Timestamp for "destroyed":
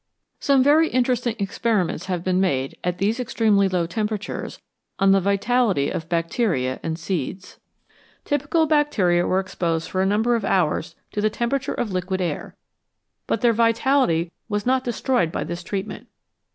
14.83-15.31